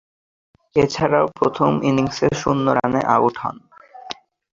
এছাড়াও 0.75 1.25
প্রথম 1.37 1.71
ইনিংসে 1.89 2.27
শূন্য 2.41 2.65
রানে 2.77 3.01
আউট 3.15 3.35
হন। 3.37 3.57